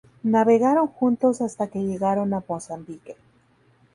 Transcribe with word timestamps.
Navegaron 0.23 0.87
juntos 0.87 1.41
hasta 1.41 1.67
que 1.67 1.83
llegaron 1.85 2.33
a 2.33 2.43
Mozambique. 2.47 3.15